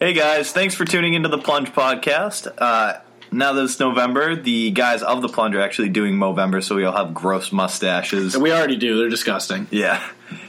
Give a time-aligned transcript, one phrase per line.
[0.00, 2.46] Hey guys, thanks for tuning into the Plunge podcast.
[2.56, 3.00] Uh,
[3.32, 6.84] now that it's November, the guys of the Plunge are actually doing Movember, so we
[6.84, 8.36] all have gross mustaches.
[8.36, 8.96] We already do.
[8.98, 9.66] They're disgusting.
[9.72, 10.00] Yeah.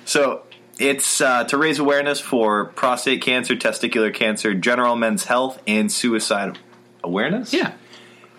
[0.05, 0.43] So
[0.77, 6.59] it's uh, to raise awareness for prostate cancer, testicular cancer, general men's health, and suicide
[7.03, 7.51] awareness.
[7.51, 7.73] Yeah.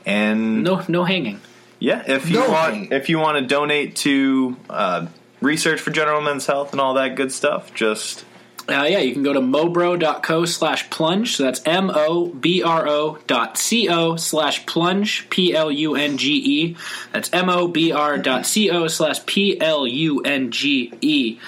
[0.07, 1.41] And No, no hanging.
[1.81, 2.93] yeah, if you No want, hate.
[2.93, 5.07] if you want to donate to uh,
[5.41, 8.25] research for general men's health and all that good stuff, just
[8.71, 11.37] Uh, yeah, you can go to mobro.co slash plunge.
[11.37, 15.97] So that's M O B R O dot C O slash plunge, P L U
[15.97, 16.77] N G E.
[17.13, 21.39] That's M O B R dot C O slash P L U N G E.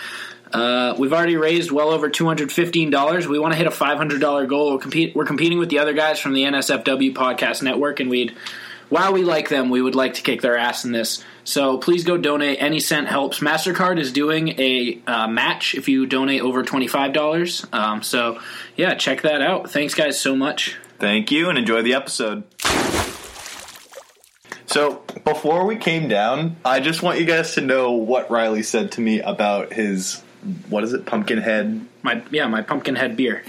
[0.52, 3.26] Uh, we've already raised well over two hundred fifteen dollars.
[3.26, 4.72] We want to hit a five hundred dollar goal.
[4.72, 8.34] We're, compete, we're competing with the other guys from the NSFW podcast network, and we'd
[8.92, 11.24] while we like them, we would like to kick their ass in this.
[11.44, 12.60] So please go donate.
[12.60, 13.40] Any cent helps.
[13.40, 17.66] Mastercard is doing a uh, match if you donate over twenty five dollars.
[17.72, 18.38] Um, so
[18.76, 19.70] yeah, check that out.
[19.70, 20.76] Thanks, guys, so much.
[20.98, 22.44] Thank you and enjoy the episode.
[24.66, 28.92] So, before we came down, I just want you guys to know what Riley said
[28.92, 30.22] to me about his
[30.68, 31.86] what is it, pumpkin head?
[32.02, 33.42] My yeah, my pumpkin head beer.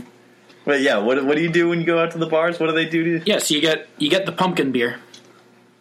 [0.64, 2.62] But yeah, what what do you do when you go out to the bars?
[2.62, 3.22] What do they do to you?
[3.26, 5.00] Yeah, so you get you get the pumpkin beer,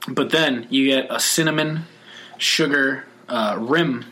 [0.08, 1.84] but then you get a cinnamon
[2.38, 4.04] sugar uh, rim,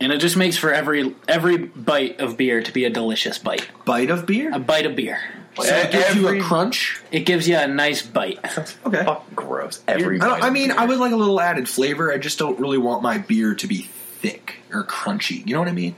[0.00, 3.68] and it just makes for every every bite of beer to be a delicious bite.
[3.84, 4.52] Bite of beer?
[4.54, 5.18] A bite of beer.
[5.56, 7.00] So it gives you a crunch?
[7.12, 8.38] It gives you a nice bite.
[8.84, 9.04] Okay.
[9.04, 9.80] Fucking gross.
[9.86, 10.78] Every I, don't- bite I of mean, beer.
[10.80, 12.12] I would like a little added flavor.
[12.12, 15.46] I just don't really want my beer to be thick or crunchy.
[15.46, 15.94] You know what I mean?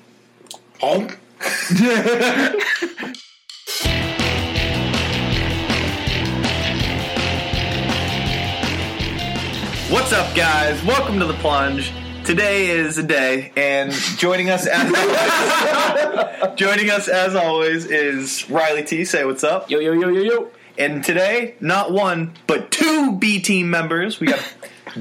[9.88, 10.82] What's up, guys?
[10.84, 11.92] Welcome to the plunge.
[12.24, 18.82] Today is a day, and joining us as always, joining us as always is Riley
[18.82, 19.04] T.
[19.04, 19.70] Say what's up.
[19.70, 20.50] yo yo yo yo yo.
[20.76, 24.18] And today, not one but two B team members.
[24.18, 24.42] We got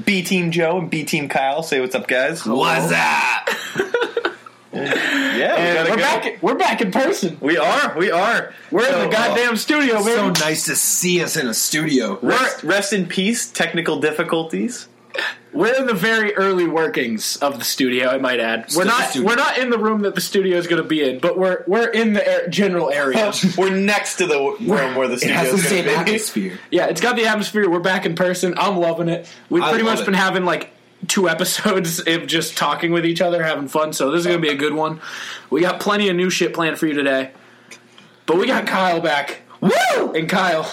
[0.04, 1.64] B team Joe and B team Kyle.
[1.64, 2.46] Say what's up, guys.
[2.46, 4.32] What's that?
[4.76, 6.02] Yeah, we we're go.
[6.02, 6.42] back.
[6.42, 7.36] We're back in person.
[7.40, 7.96] We are.
[7.98, 8.52] We are.
[8.70, 11.54] We're So, in the uh, goddamn studio, It's So nice to see us in a
[11.54, 12.18] studio.
[12.22, 13.50] Rest, rest in peace.
[13.50, 14.88] Technical difficulties.
[15.54, 18.08] We're in the very early workings of the studio.
[18.08, 18.66] I might add.
[18.76, 19.16] We're Still not.
[19.30, 21.64] We're not in the room that the studio is going to be in, but we're
[21.66, 23.32] we're in the air, general area.
[23.56, 25.98] We're next to the w- room where the It studio has the is same going
[26.00, 26.10] to be.
[26.16, 26.58] atmosphere.
[26.70, 27.70] yeah, it's got the atmosphere.
[27.70, 28.52] We're back in person.
[28.58, 29.26] I'm loving it.
[29.48, 30.04] We've I pretty much it.
[30.04, 30.68] been having like
[31.08, 33.92] two episodes of just talking with each other, having fun.
[33.92, 35.00] So this is going to be a good one.
[35.50, 37.30] We got plenty of new shit planned for you today,
[38.26, 39.42] but we got Kyle back.
[39.60, 40.12] Woo!
[40.12, 40.70] And Kyle,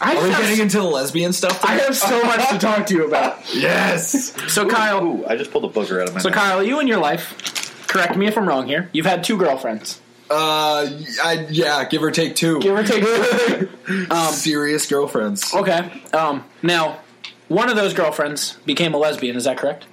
[0.00, 1.64] I, Are we just have, getting into the lesbian stuff?
[1.64, 3.38] I have so much to talk to you about.
[3.54, 4.32] yes.
[4.52, 6.38] So Kyle, Ooh, I just pulled a booger out of my So, mouth.
[6.38, 10.00] Kyle, you and your life, correct me if I'm wrong here, you've had two girlfriends.
[10.30, 10.88] Uh,
[11.22, 12.58] I, yeah, give or take two.
[12.60, 13.02] Give or take.
[14.10, 15.52] um Serious girlfriends.
[15.52, 16.00] okay.
[16.14, 17.00] Um, now,
[17.52, 19.86] one of those girlfriends became a lesbian, is that correct?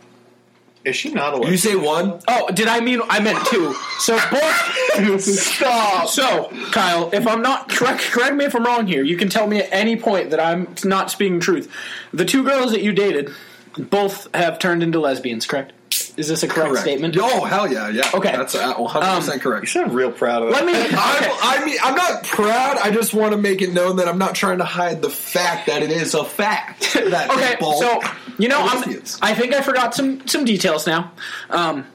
[0.86, 1.52] Is she not a lesbian?
[1.52, 2.22] You say one?
[2.28, 3.74] Oh, did I mean, I meant two.
[4.00, 5.22] So, both.
[5.22, 6.08] Stop.
[6.08, 9.04] So, Kyle, if I'm not, correct, correct me if I'm wrong here.
[9.04, 11.72] You can tell me at any point that I'm not speaking truth.
[12.14, 13.30] The two girls that you dated
[13.78, 15.74] both have turned into lesbians, correct?
[16.18, 16.82] Is this a correct, Correct.
[16.86, 17.18] statement?
[17.20, 18.10] Oh, hell yeah, yeah.
[18.14, 18.32] Okay.
[18.32, 19.64] That's uh, 100% correct.
[19.64, 20.64] You sound real proud of that.
[20.64, 20.74] Let me.
[20.98, 22.78] I'm, I mean, I'm not proud.
[22.78, 25.68] I just want to make it known that I'm not trying to hide the fact
[25.68, 26.98] that it is a fact.
[27.10, 28.02] That Okay, they so
[28.38, 28.84] you know, I'm.
[29.22, 31.12] I think I forgot some some details now.
[31.50, 31.86] Um,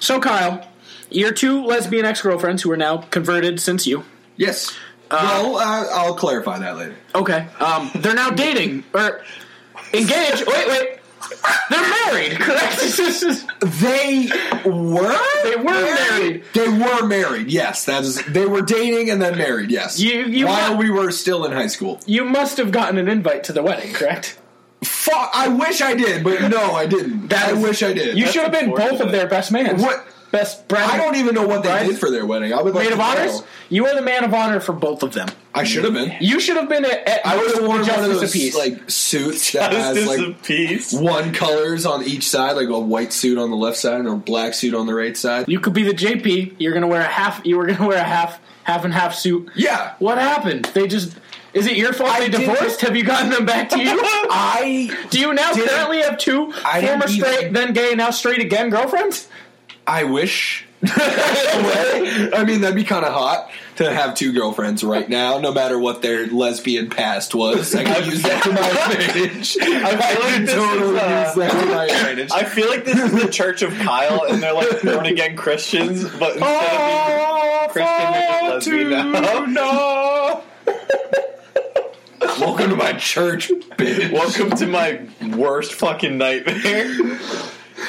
[0.00, 0.66] so Kyle,
[1.10, 4.04] your two lesbian ex girlfriends who are now converted since you.
[4.36, 4.74] yes.
[5.10, 6.96] well, uh, I'll clarify that later.
[7.14, 9.22] Okay, um, they're now dating or
[9.94, 10.44] engaged.
[10.46, 10.97] Wait, wait,
[11.70, 12.78] they're married, correct?
[13.60, 14.28] They
[14.64, 15.18] were.
[15.44, 16.44] They were married.
[16.54, 17.50] They were married.
[17.50, 18.22] Yes, that is.
[18.24, 19.70] They were dating and then married.
[19.70, 19.98] Yes.
[20.00, 22.00] You- you while mu- we were still in high school.
[22.06, 24.38] you must have gotten an invite to the wedding, correct?
[24.84, 25.30] Fuck.
[25.34, 27.28] I wish I did, but no, I didn't.
[27.28, 28.16] That I is- wish I did.
[28.16, 29.80] You should have been both of their best man.
[29.80, 30.06] What?
[30.30, 30.90] Best bride.
[30.90, 31.88] I don't even know what they Brides?
[31.88, 32.52] did for their wedding.
[32.52, 33.40] I would like maid to of honors.
[33.40, 33.46] know.
[33.70, 35.28] You were the man of honor for both of them.
[35.54, 36.14] I should have been.
[36.20, 38.32] You should have been at, at I would have worn one of Justice those of
[38.32, 38.56] Peace.
[38.56, 40.92] like suits that has like of peace.
[40.92, 44.16] one colors on each side, like a white suit on the left side and a
[44.16, 45.48] black suit on the right side.
[45.48, 46.56] You could be the JP.
[46.58, 47.44] You're gonna wear a half.
[47.46, 49.48] You were gonna wear a half, half and half suit.
[49.56, 49.94] Yeah.
[49.98, 50.66] What happened?
[50.74, 51.16] They just.
[51.54, 52.82] Is it your fault they divorced?
[52.82, 53.98] Have you gotten them back to you?
[54.30, 58.10] I Do you now currently have two I didn't former even- straight, then gay, now
[58.10, 59.28] straight again girlfriends?
[59.88, 60.66] I wish.
[60.84, 65.78] I mean, that'd be kind of hot to have two girlfriends right now, no matter
[65.78, 67.74] what their lesbian past was.
[67.74, 69.56] I could use that to my advantage.
[69.60, 72.30] I feel like this totally is, uh, use that to my advantage.
[72.32, 76.04] I feel like this is the Church of Kyle, and they're like born again Christians,
[76.18, 79.44] but instead of being Christian, they're just lesbian now.
[79.46, 80.44] no.
[82.38, 84.12] Welcome to my church, bitch.
[84.12, 85.00] Welcome to my
[85.34, 86.94] worst fucking nightmare.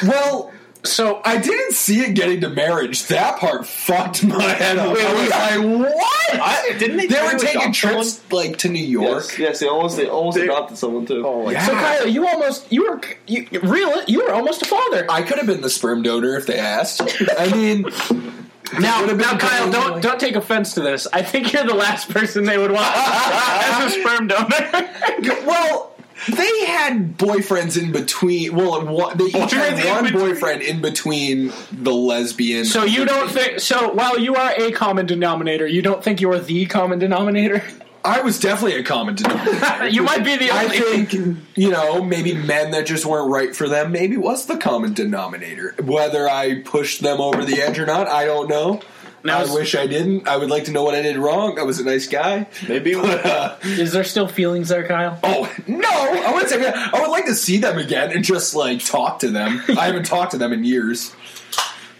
[0.03, 0.53] Well,
[0.85, 3.07] So I didn't see it getting to marriage.
[3.07, 4.95] That part fucked my head up.
[4.95, 5.79] Wait, I was wait.
[5.81, 6.39] like, what?
[6.41, 9.25] I- didn't they They were taking adopt trips like to New York.
[9.31, 11.25] Yes, yes, they almost they almost They- adopted someone too.
[11.25, 11.65] Oh my Yeah.
[11.65, 15.05] So Kyle, you almost you were you, real you were almost a father.
[15.09, 17.01] I could have been the sperm donor if they asked.
[17.37, 17.81] I mean,
[18.79, 21.07] now, Would have been now, Kyle, don't like- don't take offense to this.
[21.11, 24.89] I think you're the last person they would want as a sperm donor.
[25.45, 25.91] well,
[26.27, 28.55] they had boyfriends in between.
[28.55, 30.23] Well, one, they each had one between.
[30.23, 32.65] boyfriend in between the lesbian.
[32.65, 33.93] so you don't think so?
[33.93, 37.63] While you are a common denominator, you don't think you're the common denominator.
[38.03, 39.87] I was definitely a common denominator.
[39.89, 40.77] you might be the only.
[40.77, 41.13] I think
[41.55, 45.75] you know maybe men that just weren't right for them maybe was the common denominator.
[45.83, 48.81] Whether I pushed them over the edge or not, I don't know.
[49.23, 50.27] Now, I wish I didn't.
[50.27, 51.59] I would like to know what I did wrong.
[51.59, 52.47] I was a nice guy.
[52.67, 55.19] Maybe But, uh, is there still feelings there, Kyle?
[55.23, 55.89] oh no!
[55.89, 56.93] I wouldn't say that.
[56.93, 59.61] I would like to see them again and just like talk to them.
[59.77, 61.13] I haven't talked to them in years.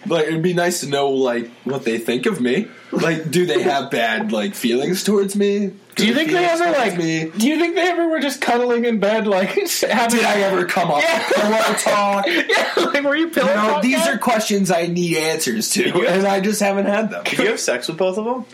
[0.10, 2.68] Like it'd be nice to know like what they think of me.
[2.92, 5.74] Like, do they have bad like feelings towards me?
[5.96, 6.98] Do you think they ever like?
[6.98, 7.30] me?
[7.38, 9.50] Do you think they ever were just cuddling in bed, like
[9.82, 10.18] having?
[10.20, 11.18] Did I ever come up Yeah.
[11.28, 12.26] with pillow talk?
[12.28, 14.14] yeah, like were you pillow You know, these guy?
[14.14, 17.24] are questions I need answers to, and I just haven't had them.
[17.26, 18.46] Did you have sex with both of them?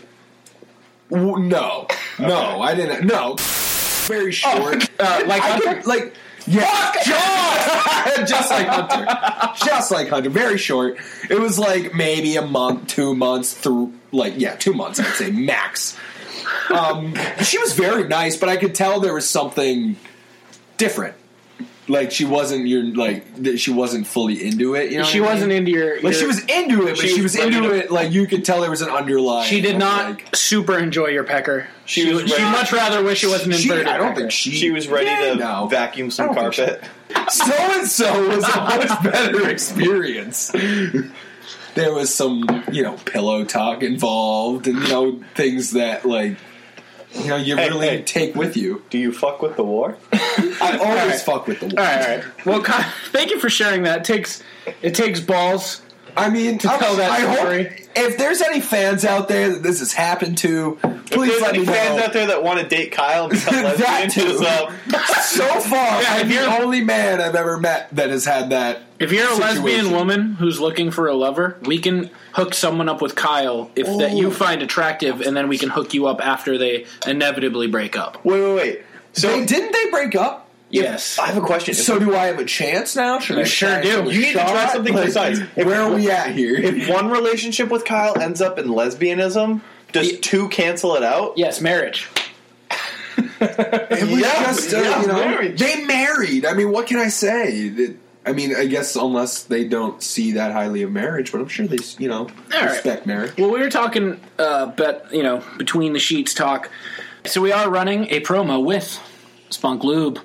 [1.10, 1.86] W- No,
[2.18, 3.06] no, I didn't.
[3.06, 3.36] No,
[4.06, 4.88] very short.
[5.00, 5.74] uh, like I Hunter?
[5.76, 6.14] could, like
[6.46, 10.30] yeah, just, just like Hunter, just like Hunter.
[10.30, 10.96] Very short.
[11.28, 13.92] It was like maybe a month, two months through.
[14.12, 15.00] Like yeah, two months.
[15.00, 15.96] I'd say max.
[16.70, 19.96] Um, she was very nice, but I could tell there was something
[20.76, 21.14] different.
[21.88, 24.90] Like she wasn't your like that she wasn't fully into it.
[24.90, 25.58] You know, She what I wasn't mean?
[25.58, 25.94] into your.
[25.96, 27.90] Like your- she was into it, but She she, was was ready into to- it.
[27.92, 29.48] Like you could tell there was an underlying.
[29.48, 31.68] She did not Like, super enjoy your pecker.
[31.84, 33.86] She She, was would- she'd ready- much rather wish it was an she, inverted.
[33.86, 34.20] I don't pecker.
[34.22, 34.50] think she.
[34.50, 35.68] She was ready Yeah, to no.
[35.68, 37.30] vacuum some don't think carpet.
[37.30, 40.50] so and so was a much better experience.
[41.74, 46.36] There was some, you know, pillow talk involved, and you know things that like,
[47.20, 48.02] you know, you Hey, really hey.
[48.02, 48.82] take with you.
[48.90, 49.96] Do you fuck with the war?
[50.12, 51.20] I always right.
[51.20, 51.66] fuck with the.
[51.66, 52.46] All right, all right.
[52.46, 54.00] Well, Kyle, thank you for sharing that.
[54.00, 54.42] It takes
[54.82, 55.82] it takes balls.
[56.16, 57.64] I mean, To tell that I story.
[57.64, 61.28] hope if there's any fans out there that this has happened to, please If please
[61.30, 62.04] there's let any me fans know.
[62.04, 64.20] out there that want to date Kyle and That too.
[64.22, 64.70] hit us up.
[65.22, 68.82] so far, Yeah, if I'm the only man I've ever met that has had that.
[68.98, 69.62] If you're a Situation.
[69.64, 73.86] lesbian woman who's looking for a lover, we can hook someone up with Kyle if
[73.98, 74.30] that you Oh.
[74.30, 78.24] find attractive, and then we can hook you up after they inevitably break up.
[78.24, 78.82] Wait, wait, wait.
[79.12, 80.45] So They, didn't they break up?
[80.82, 81.18] Yes.
[81.18, 81.74] I have a question.
[81.74, 83.18] So do I have a chance now?
[83.18, 83.88] Should I sure do.
[84.10, 85.38] You need to try something Like, precise.
[85.56, 86.54] If- Where are we at here?
[86.56, 89.60] if one relationship with Kyle ends up in lesbianism,
[89.92, 90.18] does Yeah.
[90.20, 91.34] two cancel it out?
[91.36, 92.08] yes, marriage.
[93.40, 95.58] It was Yeah, just, uh, yeah, you know, marriage.
[95.58, 96.44] they married.
[96.46, 97.68] I mean, what can I say?
[97.68, 97.96] That-
[98.28, 101.66] I mean, I guess unless they don't see that highly of marriage, but I'm sure
[101.68, 102.64] they, you know, right.
[102.70, 103.32] respect marriage.
[103.38, 106.68] Well, we were talking, uh, but you know, between the sheets talk.
[107.24, 108.98] So we are running a promo with
[109.50, 110.18] Spunk Lube,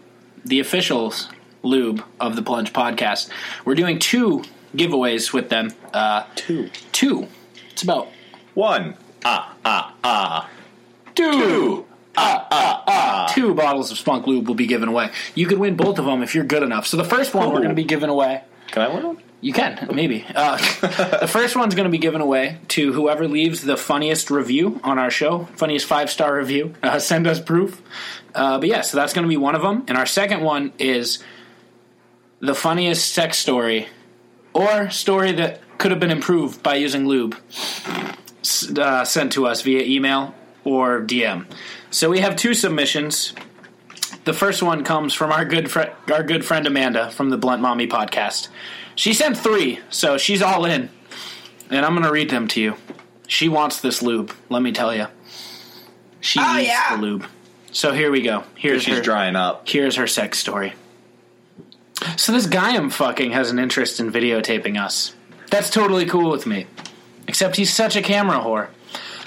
[0.46, 1.30] the officials
[1.64, 3.30] lube of the Plunge podcast.
[3.66, 4.44] We're doing two
[4.76, 5.72] giveaways with them.
[5.94, 6.70] Uh, Two.
[6.92, 7.28] two.
[7.72, 8.08] It's about
[8.54, 8.96] One.
[9.24, 10.50] Ah, ah, ah.
[11.16, 11.32] two.
[11.32, 11.86] Two.
[12.18, 13.32] Ah, ah, ah.
[13.34, 15.12] Two bottles of Spunk Lube will be given away.
[15.36, 16.86] You could win both of them if you're good enough.
[16.88, 18.44] So the first one we're going to be giving away.
[18.68, 19.18] Can I win one?
[19.44, 20.24] You can, maybe.
[20.36, 20.58] Uh,
[21.20, 25.00] the first one's going to be given away to whoever leaves the funniest review on
[25.00, 26.76] our show, funniest five star review.
[26.84, 27.82] Uh, send us proof.
[28.34, 29.84] Uh, but yeah, so that's going to be one of them.
[29.88, 31.24] And our second one is
[32.40, 33.88] the funniest sex story
[34.54, 37.36] or story that could have been improved by using lube
[38.78, 40.34] uh, sent to us via email
[40.64, 41.46] or DM.
[41.90, 43.34] So we have two submissions.
[44.26, 47.62] The first one comes from our good fri our good friend Amanda from the Blunt
[47.62, 48.50] Mommy podcast.
[48.96, 50.90] She sent three, so she's all in,
[51.70, 52.76] and I'm going to read them to you.
[53.28, 54.32] She wants this lube.
[54.50, 55.08] Let me tell you,
[56.20, 56.96] she needs yeah.
[56.96, 57.26] the lube.
[57.72, 58.44] So here we go.
[58.56, 59.68] Here's She's her, drying up.
[59.68, 60.74] Here's her sex story.
[62.18, 65.14] So this guy I'm fucking has an interest in videotaping us.
[65.50, 66.68] That's totally cool with me.
[67.28, 68.68] Except he's such a camera whore.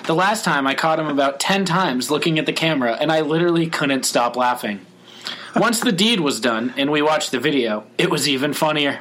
[0.07, 3.23] The last time I caught him about 10 times looking at the camera and I
[3.23, 4.85] literally couldn't stop laughing.
[5.57, 9.01] Once the deed was done and we watched the video, it was even funnier.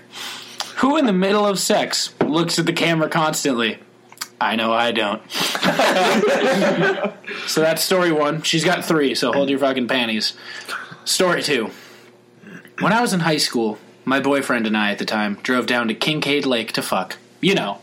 [0.78, 3.80] Who in the middle of sex looks at the camera constantly?
[4.40, 5.22] I know I don't.
[7.48, 8.42] so that's story one.
[8.42, 10.34] She's got three, so hold your fucking panties.
[11.06, 11.72] Story two.
[12.80, 15.88] When I was in high school, my boyfriend and I at the time drove down
[15.88, 17.18] to Kincaid Lake to fuck.
[17.42, 17.80] You know,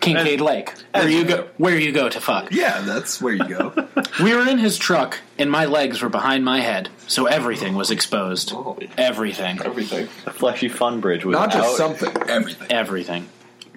[0.00, 2.50] Kincaid Lake, where you go, where you go to fuck.
[2.50, 3.88] Yeah, that's where you go.
[4.22, 7.90] We were in his truck, and my legs were behind my head, so everything was
[7.90, 8.50] exposed.
[8.54, 8.78] Oh.
[8.96, 10.08] Everything, Everything.
[10.24, 11.76] The fleshy fun bridge was Not just out.
[11.76, 12.16] something.
[12.30, 12.66] Everything.
[12.70, 13.28] everything.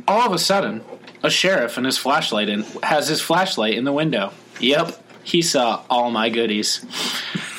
[0.07, 0.81] All of a sudden,
[1.23, 4.31] a sheriff and his flashlight in has his flashlight in the window.
[4.59, 6.85] Yep, he saw all my goodies.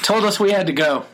[0.02, 1.04] Told us we had to go.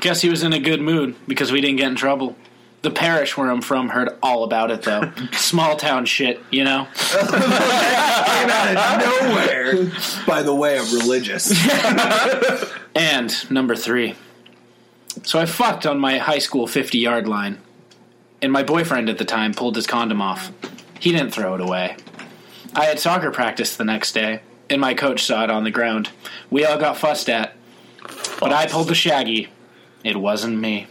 [0.00, 2.36] Guess he was in a good mood because we didn't get in trouble.
[2.82, 5.10] The parish where I'm from heard all about it though.
[5.32, 6.86] Small town shit, you know.
[6.94, 7.30] Came
[8.50, 9.90] out of nowhere.
[10.26, 11.52] By the way, I'm religious.
[12.96, 14.14] And number three.
[15.22, 17.58] So I fucked on my high school 50 yard line,
[18.42, 20.52] and my boyfriend at the time pulled his condom off.
[21.00, 21.96] He didn't throw it away.
[22.74, 26.10] I had soccer practice the next day, and my coach saw it on the ground.
[26.50, 27.54] We all got fussed at,
[28.38, 29.48] but I pulled the shaggy.
[30.04, 30.86] It wasn't me.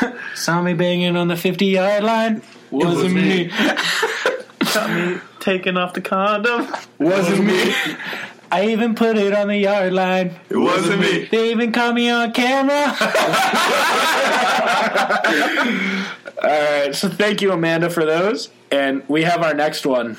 [0.34, 2.42] saw me banging on the 50 yard line.
[2.70, 3.44] Wasn't was me.
[3.44, 3.50] me.
[4.74, 6.68] Got me taking off the condom.
[6.98, 7.74] Wasn't me.
[8.50, 10.36] I even put it on the yard line.
[10.48, 11.28] It wasn't me.
[11.30, 12.96] They even caught me on camera.
[16.42, 18.50] All right, so thank you, Amanda, for those.
[18.70, 20.16] And we have our next one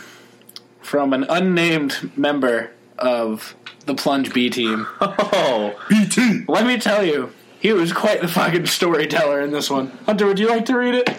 [0.81, 3.55] from an unnamed member of
[3.85, 4.85] the Plunge B team.
[5.01, 6.45] Oh, BT.
[6.47, 9.87] Let me tell you, he was quite the fucking storyteller in this one.
[10.05, 11.09] Hunter, would you like to read it?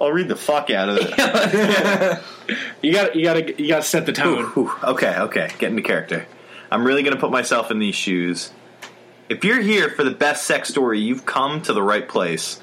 [0.00, 2.22] I'll read the fuck out of it.
[2.80, 4.44] You got, you got to, you got to set the tone.
[4.50, 6.26] Whew, okay, okay, get into character.
[6.70, 8.52] I'm really gonna put myself in these shoes.
[9.28, 12.60] If you're here for the best sex story, you've come to the right place.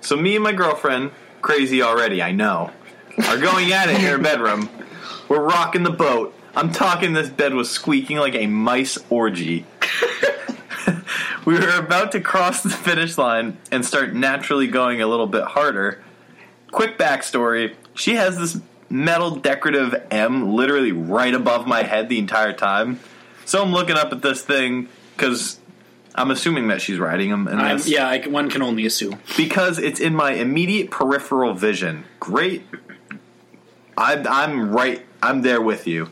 [0.00, 1.12] So me and my girlfriend,
[1.42, 2.70] crazy already, I know,
[3.26, 4.68] are going at it in her bedroom.
[5.28, 6.34] We're rocking the boat.
[6.54, 9.66] I'm talking this bed was squeaking like a mice orgy.
[11.44, 15.44] we were about to cross the finish line and start naturally going a little bit
[15.44, 16.02] harder.
[16.70, 22.52] Quick backstory she has this metal decorative M literally right above my head the entire
[22.52, 23.00] time.
[23.44, 25.58] So I'm looking up at this thing because
[26.14, 27.48] I'm assuming that she's riding him.
[27.48, 29.18] I'm, this yeah, I, one can only assume.
[29.36, 32.04] because it's in my immediate peripheral vision.
[32.20, 32.64] Great.
[33.96, 35.04] I'm, I'm right.
[35.22, 36.10] I'm there with you.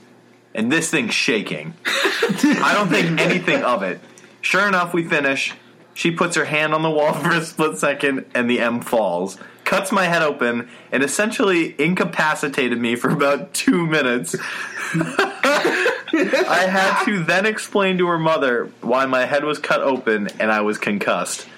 [0.55, 1.75] And this thing's shaking.
[1.85, 4.01] I don't think anything of it.
[4.41, 5.55] Sure enough, we finish.
[5.95, 9.39] She puts her hand on the wall for a split second, and the M falls.
[9.73, 14.35] Cuts my head open and essentially incapacitated me for about two minutes.
[14.95, 20.53] I had to then explain to her mother why my head was cut open and
[20.53, 21.49] I was concussed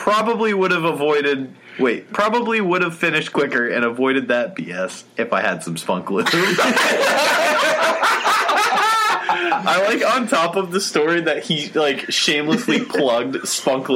[0.00, 1.54] probably would have avoided.
[1.78, 6.10] Wait, probably would have finished quicker and avoided that BS if I had some spunk
[6.10, 6.26] lube.
[9.52, 13.88] I like on top of the story that he like shamelessly plugged spunk.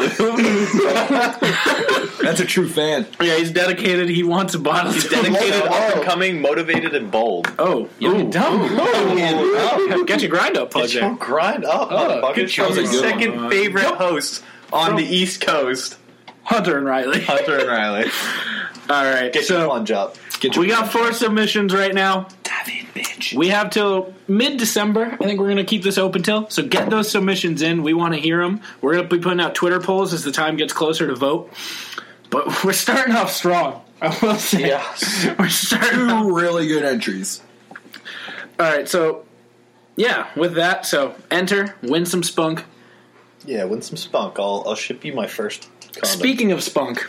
[2.23, 3.07] That's a true fan.
[3.21, 4.09] Yeah, he's dedicated.
[4.09, 4.93] He wants a bottle.
[4.93, 5.67] He's dedicated, oh.
[5.67, 7.53] up and coming, motivated, and bold.
[7.59, 8.61] Oh, young and dumb.
[8.63, 10.05] Oh, oh.
[10.05, 12.35] Get your grind up, plug Get your grind up, Oh, motherfucker.
[12.35, 12.77] good From choice.
[12.77, 13.51] the second one.
[13.51, 14.43] favorite host
[14.73, 15.99] on the East Coast,
[16.45, 17.21] Hunter and Riley.
[17.23, 18.11] Hunter and Riley.
[18.91, 20.17] All right, Get your so plunge up.
[20.41, 22.29] Get your we got four submissions right now.
[23.35, 25.17] We have till mid December.
[25.21, 26.49] I think we're going to keep this open till.
[26.51, 27.83] So get those submissions in.
[27.83, 28.61] We want to hear them.
[28.81, 31.53] We're going to be putting out Twitter polls as the time gets closer to vote.
[32.31, 33.83] But we're starting off strong.
[34.01, 34.69] I will say.
[35.39, 37.41] We're starting off Two really good entries.
[38.59, 39.25] All right, so
[39.97, 42.65] yeah, with that, so enter, win some spunk.
[43.47, 44.39] Yeah, win some spunk.
[44.39, 46.19] I'll, I'll ship you my first condom.
[46.19, 47.09] Speaking of spunk,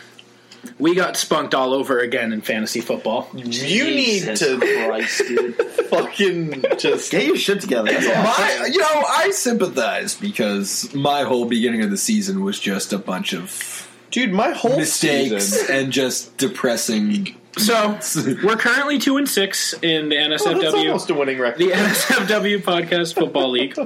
[0.78, 3.28] we got spunked all over again in fantasy football.
[3.34, 5.54] you need to Christ, dude.
[5.86, 7.90] fucking just Get your shit together.
[7.92, 8.14] That's all.
[8.22, 12.98] My, you know, I sympathize because my whole beginning of the season was just a
[12.98, 14.32] bunch of dude.
[14.32, 15.74] My whole mistakes season.
[15.76, 17.36] and just depressing.
[17.58, 17.98] So
[18.44, 21.58] we're currently two and six in the Oh, that's NSFW, almost a winning record.
[21.58, 23.76] the NSFW Podcast Football League.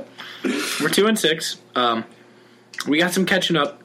[0.81, 1.59] We're two and six.
[1.75, 2.05] Um,
[2.89, 3.81] we got some catching up.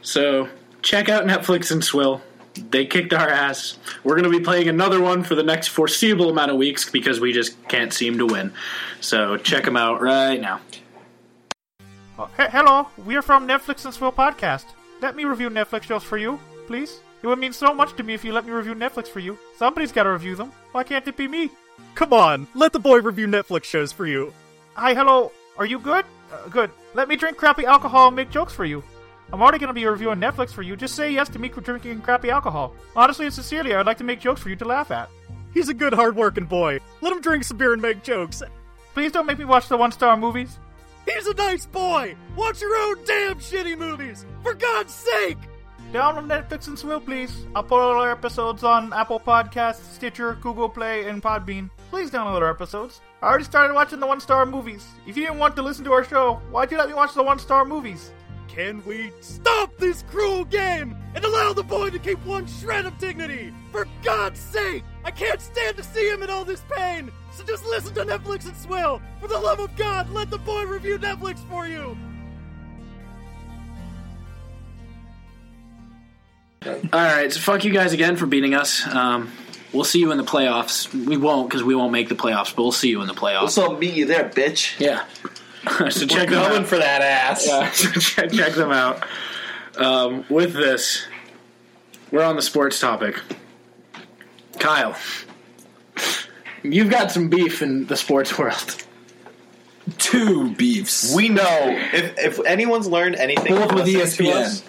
[0.00, 0.48] So
[0.82, 2.20] check out Netflix and Swill.
[2.70, 3.78] They kicked our ass.
[4.04, 7.18] We're going to be playing another one for the next foreseeable amount of weeks because
[7.18, 8.52] we just can't seem to win.
[9.00, 10.60] So check them out right now.
[12.18, 14.66] Uh, he- hello, we are from Netflix and Swill Podcast.
[15.00, 17.00] Let me review Netflix shows for you, please.
[17.22, 19.38] It would mean so much to me if you let me review Netflix for you.
[19.56, 20.52] Somebody's got to review them.
[20.72, 21.50] Why can't it be me?
[21.94, 24.32] Come on, let the boy review Netflix shows for you.
[24.74, 25.32] Hi, hello.
[25.56, 26.04] Are you good?
[26.32, 26.70] Uh, good.
[26.94, 28.82] Let me drink crappy alcohol and make jokes for you.
[29.32, 30.76] I'm already going to be reviewing Netflix for you.
[30.76, 32.74] Just say yes to me for drinking crappy alcohol.
[32.94, 35.08] Honestly and sincerely, I would like to make jokes for you to laugh at.
[35.54, 36.80] He's a good, hard-working boy.
[37.00, 38.42] Let him drink some beer and make jokes.
[38.94, 40.58] Please don't make me watch the one-star movies.
[41.06, 42.14] He's a nice boy.
[42.36, 45.38] Watch your own damn shitty movies, for God's sake.
[45.92, 47.44] Download Netflix and Swill, please.
[47.54, 51.68] I'll put all our episodes on Apple Podcasts, Stitcher, Google Play, and Podbean.
[51.90, 53.02] please download our episodes.
[53.20, 54.86] I already started watching the one star movies.
[55.06, 57.22] If you didn't want to listen to our show, why'd you let me watch the
[57.22, 58.10] one star movies?
[58.54, 62.98] Can we stop this cruel game and allow the boy to keep one shred of
[62.98, 63.50] dignity?
[63.70, 64.84] For God's sake!
[65.06, 67.10] I can't stand to see him in all this pain!
[67.32, 69.00] So just listen to Netflix and Swill!
[69.22, 71.96] For the love of God, let the boy review Netflix for you!
[76.66, 78.86] All right, so fuck you guys again for beating us.
[78.86, 79.32] Um,
[79.72, 80.92] we'll see you in the playoffs.
[80.92, 83.52] We won't because we won't make the playoffs, but we'll see you in the playoffs.
[83.52, 84.78] So I'll meet you there, bitch.
[84.78, 85.06] Yeah.
[85.90, 86.66] so check them Coming out.
[86.66, 87.46] for that ass.
[87.46, 89.04] Yeah, so check, check them out.
[89.76, 91.06] Um, with this,
[92.10, 93.18] we're on the sports topic.
[94.58, 94.96] Kyle,
[96.62, 98.76] you've got some beef in the sports world.
[99.98, 101.14] Two beefs.
[101.14, 101.48] We know
[101.92, 104.44] if if anyone's learned anything Both from with listening to ESPN.
[104.44, 104.62] us,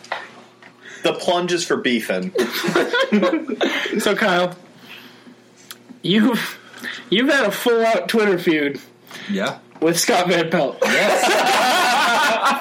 [1.03, 2.33] the plunge is for beefing.
[3.99, 4.55] So, Kyle,
[6.01, 6.59] you've
[7.11, 8.81] you've had a full out Twitter feud
[9.29, 9.59] Yeah.
[9.83, 10.77] With Scott Van Pelt.
[10.83, 11.79] Yes.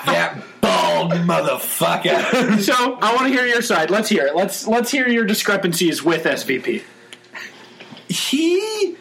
[0.07, 2.59] That bald motherfucker.
[2.63, 3.91] So, I want to hear your side.
[3.91, 4.35] Let's hear it.
[4.37, 6.83] Let's let's hear your discrepancies with SVP.
[8.09, 8.97] he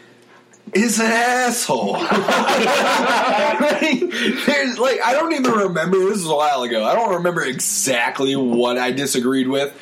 [0.73, 1.93] is an asshole.
[1.93, 2.09] like,
[4.45, 5.97] there's like I don't even remember.
[5.99, 6.85] This was a while ago.
[6.85, 9.73] I don't remember exactly what I disagreed with,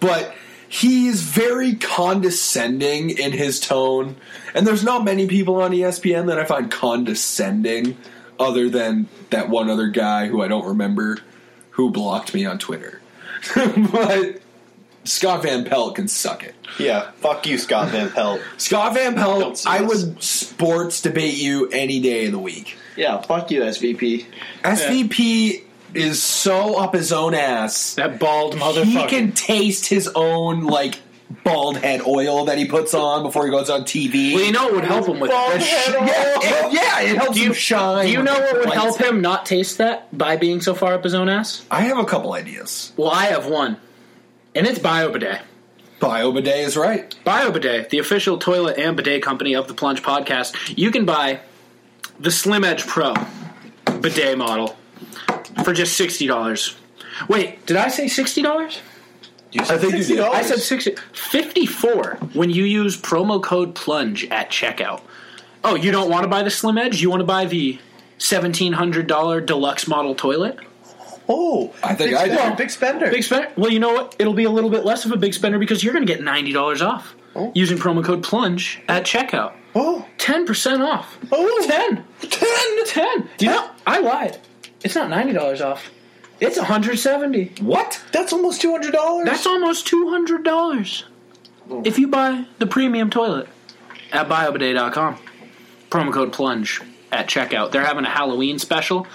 [0.00, 0.34] but
[0.68, 4.16] he is very condescending in his tone.
[4.54, 7.96] And there's not many people on ESPN that I find condescending,
[8.38, 11.18] other than that one other guy who I don't remember
[11.70, 13.00] who blocked me on Twitter.
[13.54, 14.40] but
[15.04, 16.54] Scott Van Pelt can suck it.
[16.78, 18.40] yeah, fuck you, Scott Van Pelt.
[18.58, 22.76] Scott Van Pelt, I would sports debate you any day of the week.
[22.96, 24.26] Yeah, fuck you, SVP.
[24.62, 25.62] SVP
[25.94, 27.94] is so up his own ass.
[27.94, 28.84] That bald motherfucker.
[28.84, 30.96] He can taste his own like
[31.44, 34.34] bald head oil that he puts on before he goes on TV.
[34.34, 35.62] well, you know what would help him with That that?
[35.62, 38.06] sh- yeah, it, yeah, it helps Do you- him shine.
[38.06, 40.94] Do you know the what would help him not taste that by being so far
[40.94, 41.64] up his own ass?
[41.70, 42.92] I have a couple ideas.
[42.96, 43.76] Well, I have one,
[44.54, 45.40] and it's BioBidet.
[46.00, 47.12] Bio Bidet is right.
[47.26, 51.40] BioBidet, the official toilet and bidet company of the Plunge podcast, you can buy
[52.20, 53.14] the Slim Edge Pro
[54.00, 54.76] bidet model
[55.64, 56.76] for just sixty dollars.
[57.28, 58.80] Wait, did I say sixty dollars?
[59.58, 60.20] I think you did.
[60.20, 65.00] I said 60 54 when you use promo code plunge at checkout.
[65.64, 67.00] Oh, you don't want to buy the Slim Edge?
[67.00, 67.78] You want to buy the
[68.18, 70.58] $1700 deluxe model toilet?
[71.30, 72.56] Oh, I think big I spender, did.
[72.58, 73.10] Big spender.
[73.10, 73.52] Big spender?
[73.56, 74.16] Well, you know what?
[74.18, 76.22] It'll be a little bit less of a big spender because you're going to get
[76.22, 77.52] $90 off oh.
[77.54, 79.52] using promo code plunge at checkout.
[79.74, 81.18] oh, 10% off.
[81.32, 82.04] oh, 10.
[82.30, 82.84] 10.
[82.86, 83.28] 10.
[83.40, 84.38] You know, I lied.
[84.84, 85.90] It's not $90 off.
[86.40, 87.52] It's 170.
[87.62, 88.00] What?
[88.12, 89.26] That's almost two hundred dollars.
[89.26, 91.04] That's almost two hundred dollars.
[91.84, 93.48] If you buy the premium toilet
[94.12, 95.18] at biobidet.com.
[95.90, 97.72] Promo code plunge at checkout.
[97.72, 99.06] They're having a Halloween special.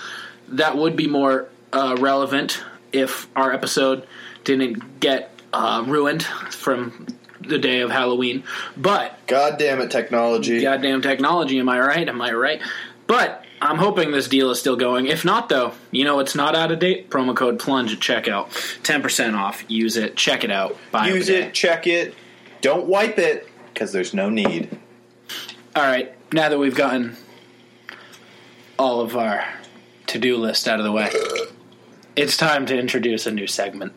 [0.49, 4.05] That would be more uh, relevant if our episode
[4.43, 7.07] didn't get uh, ruined from
[7.39, 8.43] the day of Halloween.
[8.75, 10.61] But God damn it, technology.
[10.61, 12.07] goddamn technology, am I right?
[12.07, 12.61] Am I right?
[13.07, 15.05] But I'm hoping this deal is still going.
[15.07, 17.09] If not, though, you know it's not out of date.
[17.09, 18.49] Promo code plunge at checkout,
[18.83, 19.63] ten percent off.
[19.69, 20.17] Use it.
[20.17, 20.77] Check it out.
[20.91, 22.13] Buy Use it, check it.
[22.61, 24.77] Don't wipe it because there's no need.
[25.75, 26.13] All right.
[26.33, 27.15] Now that we've gotten
[28.77, 29.45] all of our
[30.07, 31.09] to-do list out of the way,
[32.17, 33.93] it's time to introduce a new segment.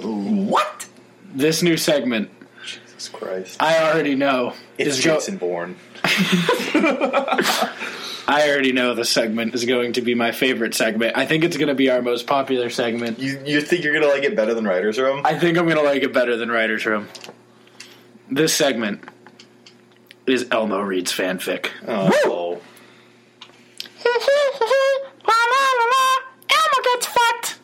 [0.00, 0.86] What?
[1.34, 2.30] This new segment,
[2.64, 3.56] Jesus Christ.
[3.60, 5.76] I already know It's is go- Jason Bourne.
[8.30, 11.16] I already know the segment is going to be my favorite segment.
[11.16, 13.18] I think it's going to be our most popular segment.
[13.18, 15.22] You you think you're gonna like it better than Writers Room?
[15.24, 17.08] I think I'm going to like it better than Writer's Room.
[18.30, 19.02] This segment
[20.28, 21.70] is Elmo reads fanfic.
[21.88, 22.60] Oh.
[26.52, 27.58] Elmo gets fucked.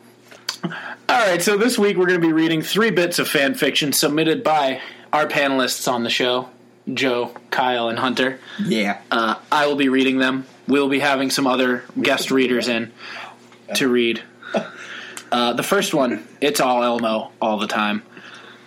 [1.09, 3.93] All right, so this week we're going to be reading three bits of fan fiction
[3.93, 4.81] submitted by
[5.13, 6.49] our panelists on the show,
[6.93, 8.41] Joe, Kyle, and Hunter.
[8.65, 9.01] Yeah.
[9.13, 10.45] Uh, I will be reading them.
[10.69, 12.93] We'll be having some other guest readers in
[13.75, 14.23] to read.
[15.31, 18.03] Uh, the first one, it's all Elmo all the time.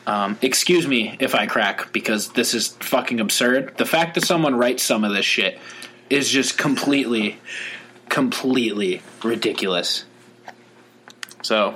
[0.05, 3.77] Um, excuse me if I crack because this is fucking absurd.
[3.77, 5.59] The fact that someone writes some of this shit
[6.09, 7.37] is just completely,
[8.09, 10.05] completely ridiculous.
[11.43, 11.75] So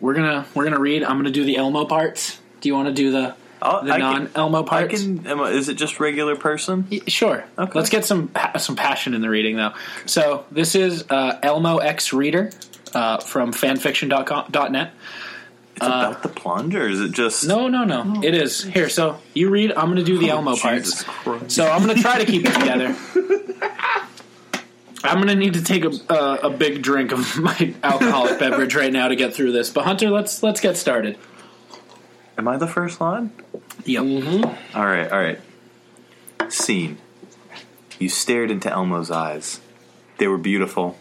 [0.00, 1.02] we're gonna we're gonna read.
[1.02, 2.38] I'm gonna do the Elmo parts.
[2.60, 5.02] Do you want to do the I'll- the I can- non Elmo I parts?
[5.02, 5.26] can.
[5.26, 6.86] am Is it just regular person?
[6.90, 7.44] Y- Sure.
[7.58, 7.72] Okay.
[7.78, 9.72] Let's get some some passion in the reading, though.
[10.06, 12.50] So this is uh, Elmo X Reader
[12.94, 14.92] uh, from fanfiction.com.net.
[15.76, 18.22] It's about the plunge, or is it just No, no, no.
[18.22, 18.62] It is.
[18.64, 19.72] Here, so you read.
[19.72, 21.02] I'm going to do the Elmo Jesus parts.
[21.04, 21.50] Christ.
[21.50, 22.96] So I'm going to try to keep it together.
[25.04, 28.74] I'm going to need to take a, uh, a big drink of my alcoholic beverage
[28.74, 29.70] right now to get through this.
[29.70, 31.18] But Hunter, let's let's get started.
[32.38, 33.30] Am I the first line?
[33.84, 34.02] Yep.
[34.02, 34.76] Mm-hmm.
[34.78, 35.40] All right, all right.
[36.48, 36.98] Scene.
[37.98, 39.60] You stared into Elmo's eyes.
[40.18, 40.98] They were beautiful.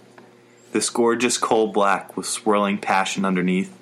[0.71, 3.75] This gorgeous coal black with swirling passion underneath.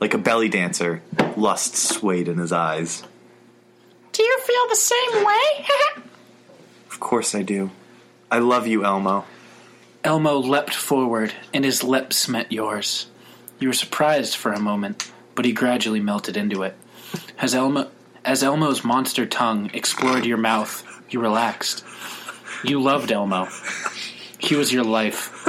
[0.00, 1.02] Like a belly dancer,
[1.36, 3.02] lust swayed in his eyes.
[4.12, 5.66] Do you feel the same way?
[6.90, 7.70] Of course I do.
[8.30, 9.24] I love you, Elmo.
[10.04, 13.06] Elmo leapt forward, and his lips met yours.
[13.58, 16.76] You were surprised for a moment, but he gradually melted into it.
[17.40, 17.90] As Elmo,
[18.22, 21.82] as Elmo's monster tongue explored your mouth, you relaxed.
[22.62, 23.48] You loved Elmo.
[24.38, 25.48] He was your life.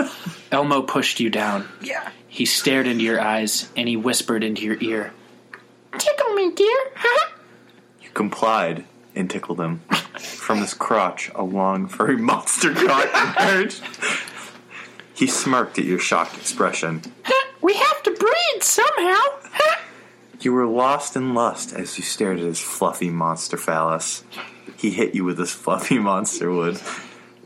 [0.54, 1.67] Elmo pushed you down.
[1.82, 2.10] Yeah.
[2.30, 5.12] He stared into your eyes, and he whispered into your ear.
[5.97, 6.77] Tickle me, dear.
[8.01, 9.82] You complied and tickled him.
[10.17, 13.82] From his crotch, a long, furry monster cock emerged.
[15.13, 17.01] He smirked at your shocked expression.
[17.62, 19.21] we have to breed somehow.
[20.41, 24.23] You were lost in lust as you stared at his fluffy monster phallus.
[24.75, 26.82] He hit you with his fluffy monster wood.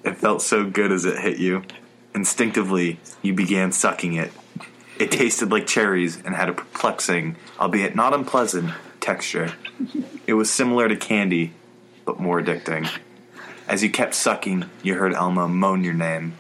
[0.06, 1.64] It felt so good as it hit you.
[2.14, 4.32] Instinctively, you began sucking it.
[4.98, 9.52] It tasted like cherries and had a perplexing, albeit not unpleasant, texture.
[10.26, 11.52] It was similar to candy,
[12.06, 12.90] but more addicting.
[13.68, 16.36] As you kept sucking, you heard Elmo moan your name.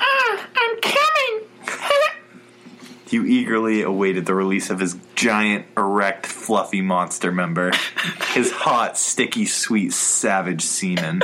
[0.00, 1.48] Ah, I'm coming.
[3.10, 7.72] You eagerly awaited the release of his giant, erect, fluffy monster member.
[8.32, 11.22] His hot, sticky, sweet, savage semen.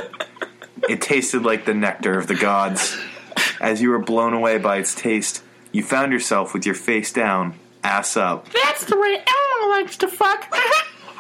[0.87, 2.99] It tasted like the nectar of the gods.
[3.59, 7.55] As you were blown away by its taste, you found yourself with your face down,
[7.83, 8.47] ass up.
[8.51, 10.55] That's the way Elmo likes to fuck.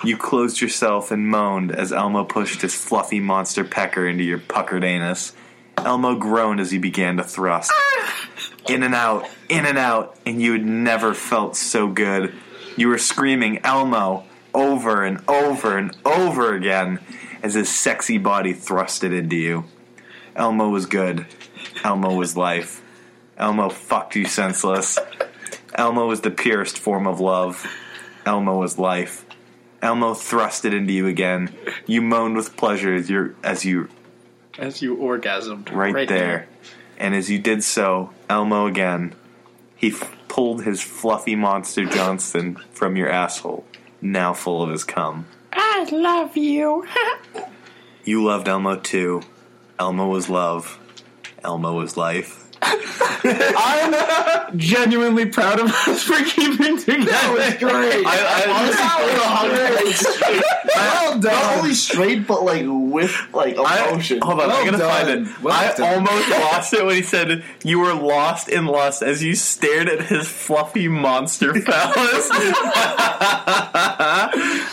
[0.05, 4.85] You closed yourself and moaned as Elmo pushed his fluffy monster pecker into your puckered
[4.85, 5.35] anus.
[5.79, 7.73] Elmo groaned as he began to thrust.
[7.75, 8.29] Ah!
[8.69, 12.35] In and out, in and out, and you had never felt so good.
[12.77, 17.01] You were screaming Elmo over and over and over again
[17.43, 19.65] as his sexy body thrusted into you.
[20.35, 21.27] Elmo was good.
[21.85, 22.83] Elmo was life.
[23.39, 24.99] Elmo fucked you senseless.
[25.75, 27.67] Elmo was the purest form of love.
[28.25, 29.25] Elmo was life.
[29.83, 31.55] Elmo thrusted into you again.
[31.87, 33.89] You moaned with pleasure as you as you
[34.59, 35.71] As you orgasmed.
[35.73, 36.49] right, there.
[36.99, 39.15] And as you did so, Elmo again,
[39.77, 43.65] he f- pulled his fluffy monster Johnston from your asshole,
[44.01, 45.27] now full of his cum.
[45.53, 46.87] I love you.
[48.05, 49.23] You loved Elmo too.
[49.81, 50.79] Elmo was love.
[51.43, 52.45] Elmo was life.
[53.59, 57.57] I'm genuinely proud of us for keeping together.
[57.59, 58.05] Great.
[58.05, 58.72] well
[61.12, 61.20] done.
[61.20, 61.59] Not done.
[61.59, 64.20] only straight, but like with like I, emotion.
[64.22, 65.26] hold on, Well I gotta find done.
[65.26, 65.42] it.
[65.42, 65.94] Well I done.
[66.07, 70.02] almost lost it when he said you were lost in lust as you stared at
[70.07, 72.31] his fluffy monster phallus.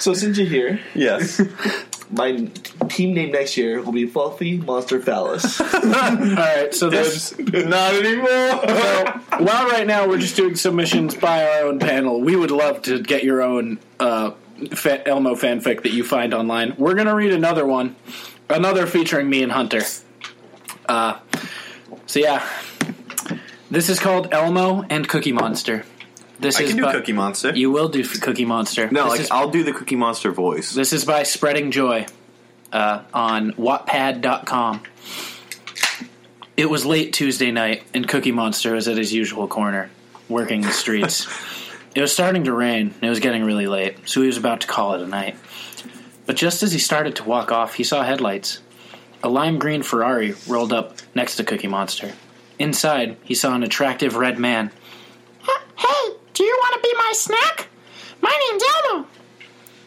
[0.00, 1.40] So since you're here, yes.
[2.12, 2.50] my
[2.88, 5.60] team name next year will be Fluffy Monster Phallus.
[5.74, 8.26] All right, so there's Not anymore.
[8.28, 9.04] so
[9.38, 13.00] while right now we're just doing submissions by our own panel, we would love to
[13.00, 14.32] get your own uh,
[14.74, 16.74] fa- Elmo fanfic that you find online.
[16.76, 17.96] We're gonna read another one,
[18.48, 19.82] another featuring me and Hunter.
[20.88, 21.18] Uh,
[22.06, 22.46] so yeah,
[23.70, 25.84] this is called Elmo and Cookie Monster.
[26.40, 27.52] This I is can do by- Cookie Monster.
[27.54, 28.88] You will do Cookie Monster.
[28.90, 30.72] no, this like is, I'll do the Cookie Monster voice.
[30.72, 32.06] this is by Spreading Joy
[32.72, 34.82] uh, on Wattpad.com.
[36.56, 39.90] It was late Tuesday night, and Cookie Monster was at his usual corner,
[40.28, 41.26] working the streets.
[41.94, 44.60] it was starting to rain, and it was getting really late, so he was about
[44.62, 45.36] to call it a night.
[46.26, 48.60] But just as he started to walk off, he saw headlights.
[49.22, 52.12] A lime green Ferrari rolled up next to Cookie Monster.
[52.58, 54.70] Inside, he saw an attractive red man.
[56.34, 57.68] Do you want to be my snack?
[58.20, 59.06] My name's Elmo.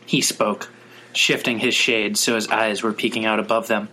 [0.06, 0.69] He spoke,
[1.13, 3.89] shifting his shade so his eyes were peeking out above them.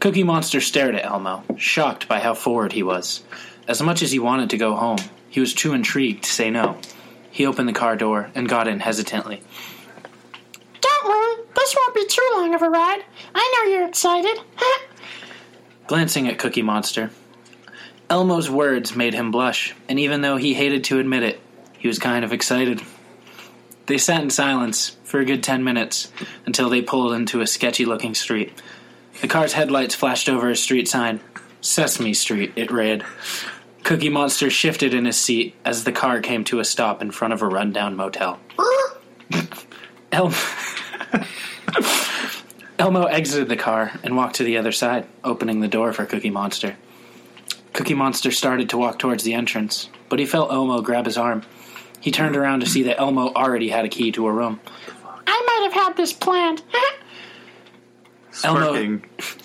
[0.00, 3.22] Cookie Monster stared at Elmo, shocked by how forward he was.
[3.66, 6.78] As much as he wanted to go home, he was too intrigued to say no.
[7.30, 9.42] He opened the car door and got in hesitantly.
[10.80, 13.02] Don't worry, this won't be too long of a ride.
[13.34, 14.38] I know you're excited.
[15.86, 17.10] Glancing at Cookie Monster,
[18.08, 21.40] Elmo's words made him blush, and even though he hated to admit it,
[21.78, 22.82] he was kind of excited.
[23.86, 26.10] They sat in silence for a good ten minutes
[26.44, 28.52] until they pulled into a sketchy looking street.
[29.20, 31.20] The car's headlights flashed over a street sign.
[31.60, 33.04] Sesame Street, it read.
[33.82, 37.32] Cookie Monster shifted in his seat as the car came to a stop in front
[37.32, 38.38] of a rundown motel.
[40.12, 40.34] El-
[42.78, 46.30] Elmo exited the car and walked to the other side, opening the door for Cookie
[46.30, 46.76] Monster.
[47.72, 51.42] Cookie Monster started to walk towards the entrance, but he felt Elmo grab his arm.
[52.00, 54.60] He turned around to see that Elmo already had a key to a room.
[55.26, 56.62] I might have had this planned.
[58.44, 59.00] Elmo,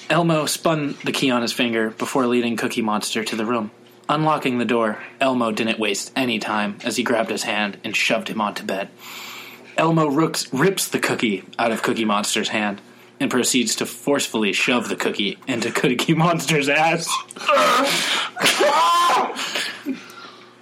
[0.09, 3.71] Elmo spun the key on his finger before leading Cookie Monster to the room.
[4.09, 8.27] Unlocking the door, Elmo didn't waste any time as he grabbed his hand and shoved
[8.27, 8.89] him onto bed.
[9.77, 12.81] Elmo rooks, rips the cookie out of Cookie Monster's hand
[13.21, 17.07] and proceeds to forcefully shove the cookie into Cookie Monster's ass.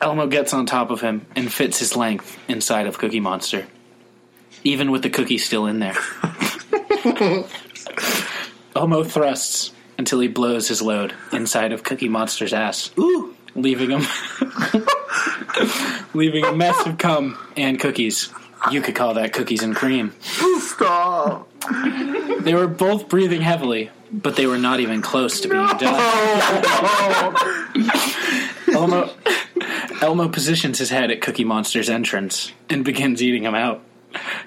[0.01, 3.67] Elmo gets on top of him and fits his length inside of Cookie Monster,
[4.63, 5.95] even with the cookie still in there.
[8.75, 12.91] Elmo thrusts until he blows his load inside of Cookie Monster's ass,
[13.55, 14.01] leaving him
[16.13, 18.29] leaving a mess of cum and cookies.
[18.71, 20.13] You could call that cookies and cream.
[20.59, 21.49] Stop.
[22.39, 25.79] They were both breathing heavily, but they were not even close to being done.
[28.73, 29.09] Elmo,
[30.01, 33.81] Elmo positions his head at Cookie Monster's entrance and begins eating him out.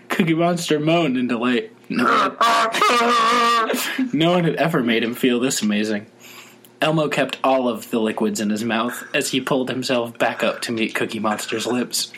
[0.09, 1.71] Cookie Monster moaned in delight.
[1.89, 2.37] No one,
[4.13, 6.07] no one had ever made him feel this amazing.
[6.81, 10.63] Elmo kept all of the liquids in his mouth as he pulled himself back up
[10.63, 12.11] to meet Cookie Monster's lips.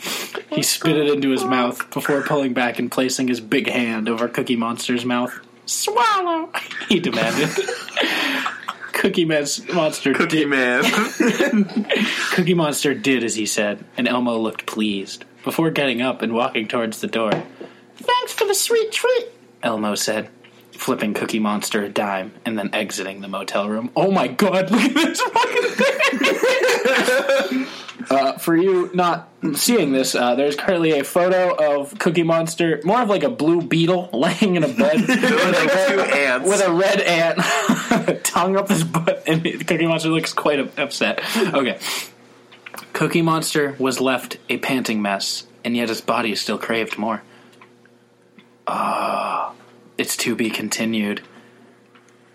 [0.50, 4.28] He spit it into his mouth before pulling back and placing his big hand over
[4.28, 5.38] Cookie Monster's mouth.
[5.66, 6.50] Swallow,
[6.88, 7.50] he demanded.
[9.04, 10.82] Cookie Mas- Monster Cookie did, Man.
[12.32, 16.66] Cookie Monster did as he said, and Elmo looked pleased before getting up and walking
[16.66, 17.30] towards the door.
[17.96, 19.26] Thanks for the sweet treat,
[19.62, 20.30] Elmo said,
[20.76, 23.90] flipping Cookie Monster a dime and then exiting the motel room.
[23.96, 25.62] Oh my god, look at this fucking
[27.48, 27.66] thing!
[28.10, 33.02] uh, for you not seeing this, uh, there's currently a photo of Cookie Monster, more
[33.02, 36.48] of like a blue beetle laying in a bed with, a two red, ants.
[36.48, 41.20] with a red ant tongue up his butt, and Cookie Monster looks quite upset.
[41.36, 41.78] Okay.
[42.92, 47.22] Cookie Monster was left a panting mess, and yet his body still craved more.
[48.66, 49.52] Ah,
[49.98, 51.22] it's to be continued.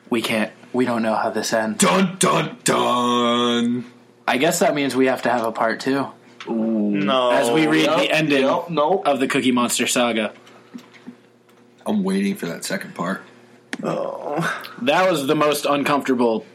[0.09, 0.51] We can't.
[0.73, 1.79] We don't know how this ends.
[1.79, 3.85] Dun dun dun.
[4.27, 6.07] I guess that means we have to have a part two
[6.47, 7.31] no.
[7.31, 9.07] as we read the ending Nope, nope.
[9.07, 10.33] of the Cookie Monster saga.
[11.85, 13.21] I'm waiting for that second part.
[13.83, 14.63] Oh.
[14.81, 16.45] That was the most uncomfortable,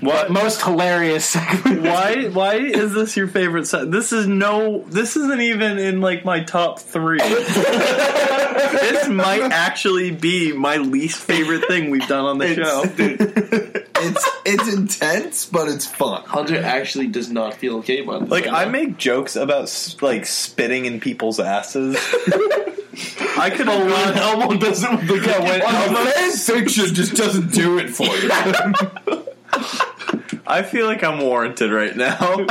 [0.00, 0.30] What?
[0.30, 1.82] most hilarious segment.
[1.82, 2.28] Why?
[2.28, 3.90] Why is this your favorite set?
[3.90, 4.84] This is no.
[4.88, 7.18] This isn't even in like my top three.
[7.18, 13.80] this might actually be my least favorite thing we've done on the show.
[14.06, 16.24] It's it's intense, but it's fun.
[16.24, 18.30] Hunter actually does not feel okay about this.
[18.30, 18.70] Like right I now.
[18.72, 21.96] make jokes about like spitting in people's asses.
[23.38, 25.08] I could have when Elmo doesn't.
[25.08, 29.23] with the Yeah, when Elmo- Fan fiction just doesn't do it for you.
[30.46, 32.46] I feel like I'm warranted right now.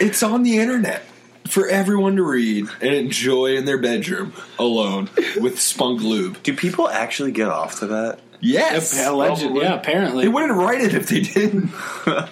[0.00, 1.02] it's on the internet
[1.46, 5.08] for everyone to read and enjoy in their bedroom alone
[5.40, 6.42] with spunk lube.
[6.42, 8.20] Do people actually get off to that?
[8.40, 10.22] Yes, Alleged, yeah, apparently.
[10.24, 11.72] they wouldn't write it if they didn't,
[12.06, 12.28] All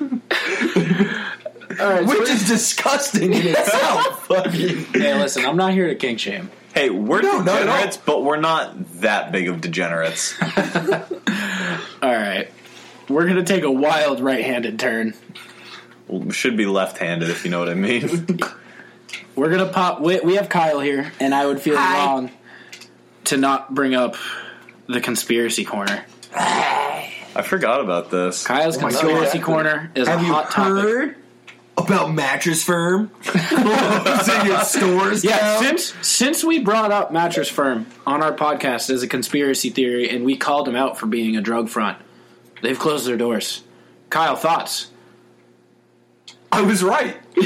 [1.93, 4.29] right, so which is disgusting in itself.
[4.29, 6.49] Hey, listen, I'm not here to kink shame.
[6.75, 7.65] Hey, we're No, not at all.
[7.75, 10.41] degenerates, but we're not that big of degenerates.
[12.03, 12.49] All right,
[13.09, 15.15] we're gonna take a wild right-handed turn.
[16.09, 18.39] We should be left-handed, if you know what I mean.
[19.35, 20.01] We're gonna pop.
[20.01, 22.31] We, we have Kyle here, and I would feel wrong
[23.25, 24.17] to not bring up
[24.87, 26.07] the conspiracy corner.
[26.35, 28.47] I forgot about this.
[28.47, 29.45] Kyle's Oh conspiracy God.
[29.45, 30.83] corner is Have a you hot topic.
[30.83, 31.17] heard
[31.77, 33.11] about Mattress Firm?
[33.35, 35.23] In your stores?
[35.23, 35.61] Yeah, now?
[35.61, 40.25] since since we brought up Mattress Firm on our podcast as a conspiracy theory, and
[40.25, 41.99] we called him out for being a drug front,
[42.67, 43.63] they've closed their doors.
[44.11, 44.91] Kyle, thoughts?
[46.51, 47.17] I was right.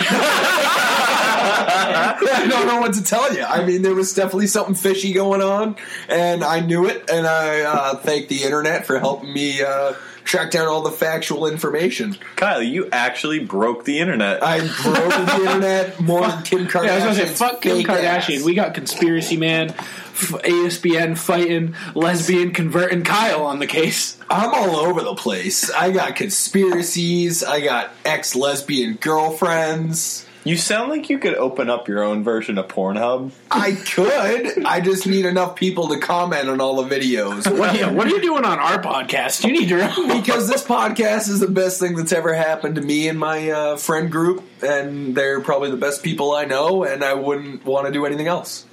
[2.32, 3.42] I don't know what to tell you.
[3.42, 5.76] I mean, there was definitely something fishy going on,
[6.08, 7.10] and I knew it.
[7.10, 11.46] And I uh, thank the internet for helping me uh, track down all the factual
[11.46, 12.16] information.
[12.36, 14.42] Kyle, you actually broke the internet.
[14.44, 16.84] I broke the internet more than Kim Kardashian.
[16.84, 18.42] Yeah, I was gonna say, fuck Kim Kardashian.
[18.44, 24.18] We got conspiracy man, f- ESPN fighting, lesbian converting Kyle on the case.
[24.28, 25.70] I'm all over the place.
[25.70, 27.42] I got conspiracies.
[27.42, 30.26] I got ex lesbian girlfriends.
[30.42, 33.32] You sound like you could open up your own version of Pornhub.
[33.50, 34.64] I could.
[34.64, 37.46] I just need enough people to comment on all the videos.
[37.58, 39.44] What are, you, what are you doing on our podcast?
[39.44, 40.20] You need your own.
[40.22, 43.76] because this podcast is the best thing that's ever happened to me and my uh,
[43.76, 47.92] friend group, and they're probably the best people I know, and I wouldn't want to
[47.92, 48.64] do anything else.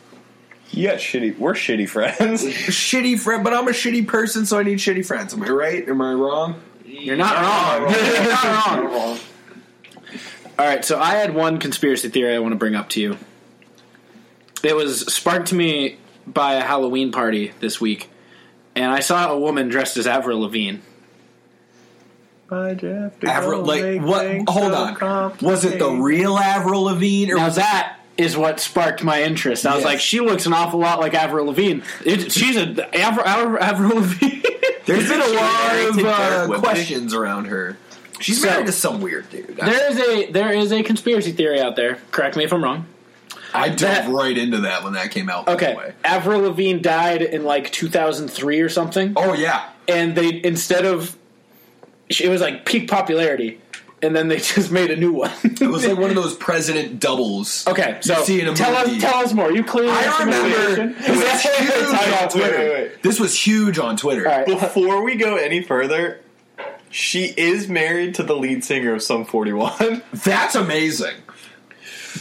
[0.72, 1.38] You got shitty.
[1.38, 2.44] We're shitty friends.
[2.44, 5.34] Shitty friend, but I'm a shitty person, so I need shitty friends.
[5.34, 5.88] Am I right?
[5.88, 6.62] Am I wrong?
[6.86, 7.94] You're not wrong.
[8.06, 9.20] You're not wrong.
[10.60, 13.18] All right, so I had one conspiracy theory I want to bring up to you.
[14.64, 18.10] It was sparked to me by a Halloween party this week,
[18.76, 20.80] and I saw a woman dressed as Avril Lavigne.
[23.24, 24.50] Avril, like what?
[24.50, 25.38] Hold on.
[25.42, 29.22] Was it the real Avril Lavigne, or Now was it that is what sparked my
[29.24, 29.66] interest.
[29.66, 29.86] I was Yes.
[29.94, 31.82] like, she looks an awful lot like Avril Lavigne.
[32.06, 34.42] It, she's a Avril, Avril, Avril Lavigne.
[34.86, 36.00] There's been a lot of
[36.56, 37.78] uh, questions around her.
[38.20, 39.58] She's So- married to some weird dude.
[39.58, 42.00] there is a there is a conspiracy theory out there.
[42.12, 42.86] Correct me if I'm wrong.
[43.54, 45.48] I dove right into that when that came out.
[45.48, 45.94] Okay, way.
[46.04, 49.14] Avril Lavigne died in like 2003 or something.
[49.16, 49.70] Oh yeah.
[49.88, 51.16] and they instead of
[52.10, 53.60] it was like peak popularity,
[54.02, 55.32] and then they just made a new one.
[55.44, 57.66] It was like one of those president doubles.
[57.68, 58.96] okay, so You see in a tell movie.
[58.98, 59.52] us tell us more.
[59.52, 60.96] You clearly I remember- information.
[61.00, 62.58] it was huge on Twitter.
[62.58, 63.02] wait, wait.
[63.04, 64.28] This was huge on Twitter.
[64.28, 64.46] All right.
[64.46, 66.22] Before we go any further,
[66.90, 70.02] she is married to the lead singer of Sum 41.
[70.14, 71.16] That's amazing.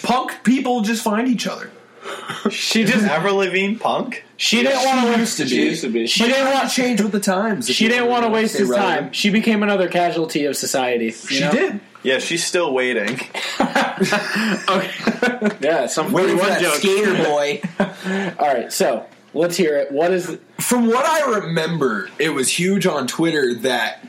[0.02, 1.70] Punk people just find each other.
[2.50, 4.24] She just Avril Lavigne punk?
[4.36, 5.48] She didn't want to used to be.
[5.50, 6.06] She used to be.
[6.06, 7.68] She didn't want change with the times.
[7.70, 9.12] if she you didn't want to wanna waste stay his time.
[9.12, 11.06] She became another casualty of society.
[11.06, 11.50] you She know?
[11.52, 11.80] did.
[12.02, 13.18] Yeah, she's still waiting.
[13.98, 15.56] Okay.
[15.60, 16.78] yeah, some Waiting for 41 that jokes.
[16.78, 17.62] skater boy.
[18.38, 19.90] All right, so let's hear it.
[19.90, 24.04] What is from what I remember, it was huge on Twitter that.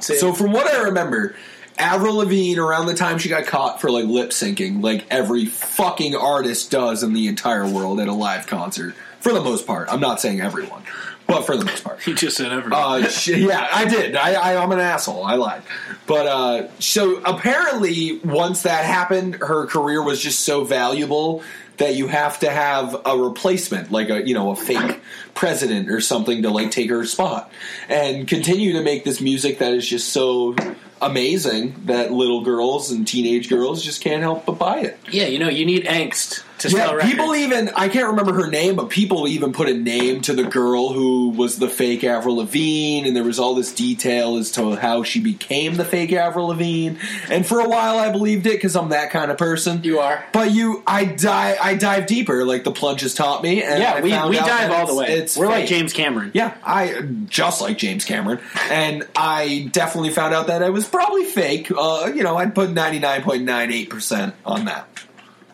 [0.00, 1.34] So from what I remember,
[1.78, 6.14] Avril Lavigne around the time she got caught for like lip syncing, like every fucking
[6.14, 9.88] artist does in the entire world at a live concert, for the most part.
[9.90, 10.82] I'm not saying everyone,
[11.26, 12.00] but for the most part.
[12.04, 13.04] he just said everyone.
[13.04, 14.16] Uh, sh- yeah, I did.
[14.16, 15.24] I, I, I'm an asshole.
[15.24, 15.62] I lied.
[16.06, 21.42] But uh, so apparently, once that happened, her career was just so valuable
[21.76, 25.00] that you have to have a replacement, like a you know a fake
[25.34, 27.50] president or something to like take her spot
[27.88, 30.54] and continue to make this music that is just so
[31.00, 34.98] amazing that little girls and teenage girls just can't help but buy it.
[35.10, 37.12] yeah, you know, you need angst to sell Yeah, records.
[37.12, 40.44] people even I can't remember her name, but people even put a name to the
[40.44, 44.76] girl who was the fake Avril Lavigne, and there was all this detail as to
[44.76, 46.96] how she became the fake Avril Lavigne.
[47.28, 49.82] And for a while, I believed it because I'm that kind of person.
[49.84, 50.24] You are.
[50.32, 53.62] but you, I dive, I dive deeper, like the plunge has taught me.
[53.62, 55.06] And yeah, I we, we dive all the way.
[55.08, 55.66] It's We're like.
[55.66, 56.30] James Cameron.
[56.34, 61.24] Yeah, I just like James Cameron, and I definitely found out that it was probably
[61.24, 61.70] fake.
[61.70, 64.88] Uh, you know, I'd put ninety nine point nine eight percent on that.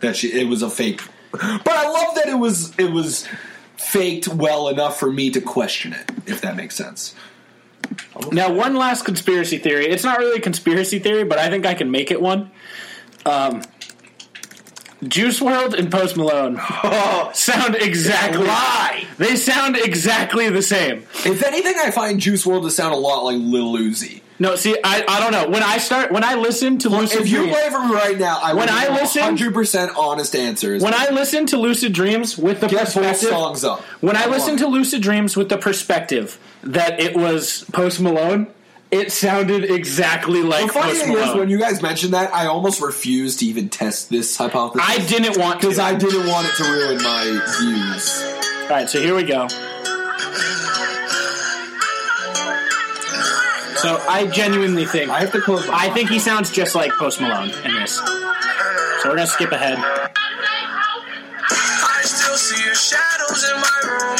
[0.00, 1.00] That she, it was a fake,
[1.32, 3.26] but I love that it was it was
[3.76, 6.10] faked well enough for me to question it.
[6.26, 7.14] If that makes sense.
[8.32, 9.86] Now, one last conspiracy theory.
[9.86, 12.50] It's not really a conspiracy theory, but I think I can make it one.
[13.24, 13.62] Um,
[15.04, 16.56] Juice WRLD and Post Malone
[17.34, 18.46] sound exactly.
[18.46, 19.06] Lie.
[19.18, 21.06] They sound exactly the same.
[21.24, 24.22] If anything, I find Juice WRLD to sound a lot like Lil Uzi.
[24.38, 25.48] No, see, I, I don't know.
[25.48, 28.18] When I start, when I listen to Lucid Dreams If you play for me right
[28.18, 30.82] now, I When I listen- hundred percent honest answers.
[30.82, 34.52] when I listen to Lucid Dreams with the get perspective, songs up, when I listen
[34.52, 34.58] on.
[34.58, 38.48] to Lucid Dreams with the perspective that it was Post Malone,
[38.90, 42.46] it sounded exactly like The funny Post thing is, when you guys mentioned that, I
[42.46, 44.86] almost refused to even test this hypothesis.
[44.86, 45.66] I didn't want to.
[45.66, 47.24] because I didn't want it to ruin my
[47.58, 48.22] views.
[48.64, 49.48] All right, so here we go.
[53.76, 55.66] So I genuinely think I have to close.
[55.66, 57.96] My I think he sounds just like Post Malone in this.
[57.96, 58.04] So
[59.04, 59.78] we're gonna skip ahead.
[59.78, 60.10] I
[62.04, 64.16] still see your shadows in my room.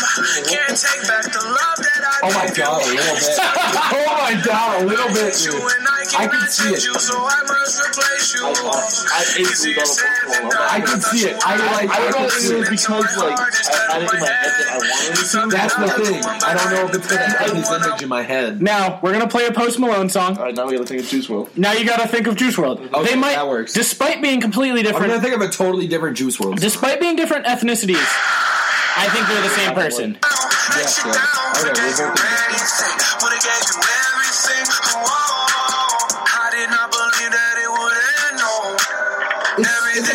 [0.48, 1.86] Can't take back the love
[2.22, 3.38] oh, oh my god, a little bit.
[3.38, 5.54] oh my god, a little bit, dude.
[6.16, 6.80] And I I can see it.
[6.80, 8.46] so I must replace you.
[8.46, 10.68] I instantly Easier thought said of than Post done.
[10.70, 11.36] I can see it.
[11.44, 11.90] I like.
[11.90, 14.26] I I don't know if see it was because like I had it in my
[14.26, 15.56] head that I wanted to.
[15.56, 16.24] That's the thing.
[16.24, 18.62] I don't know if it's gonna have his image in my head.
[18.62, 20.38] Now we're gonna play a Post Malone song.
[20.38, 21.56] All right, now we gotta think of Juice WRLD.
[21.56, 22.92] Now you gotta think of Juice WRLD.
[22.92, 23.72] Okay, they might, that works.
[23.72, 25.12] despite being completely different.
[25.12, 26.60] I'm different, gonna think of a totally different Juice WRLD.
[26.60, 28.06] despite being different ethnicities,
[28.96, 30.18] I think they're the same person.
[30.76, 31.14] Let you yeah.
[31.14, 31.82] down, Okay,
[33.20, 33.85] we're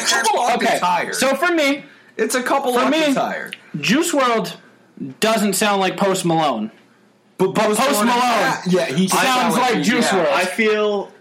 [0.04, 1.14] a couple octaves Okay, higher.
[1.14, 1.84] so for me,
[2.18, 3.56] it's a couple for me- octaves.
[3.80, 4.56] Juice WRLD
[5.20, 6.72] doesn't sound like Post Malone.
[7.38, 8.08] But Post Malone.
[8.68, 10.32] yeah, he Sounds sounds like Juice WRLD.
[10.32, 11.12] I feel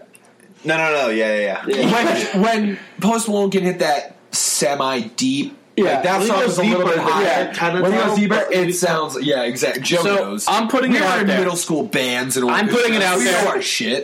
[0.63, 1.09] No, no, no.
[1.09, 2.33] Yeah, yeah, yeah.
[2.35, 5.57] when when Post Malone can hit that semi deep.
[5.77, 5.85] Yeah.
[5.85, 7.23] like that When he song goes is a little bit higher.
[7.23, 9.81] yeah, kinda when he goes deeper, but it he's- sounds yeah, exactly.
[9.81, 10.45] Joe So, knows.
[10.47, 11.39] I'm putting we it out in there.
[11.39, 13.41] middle school bands and I'm putting it out we there.
[13.45, 14.03] know our shit.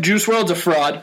[0.00, 1.02] Juice WRLD's a fraud.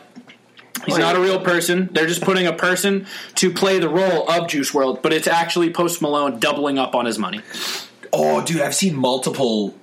[0.86, 1.89] He's not a real person.
[1.91, 5.71] They're just putting a person to play the role of Juice WRLD, but it's actually
[5.71, 7.41] Post Malone doubling up on his money.
[8.13, 9.75] Oh, dude, I've seen multiple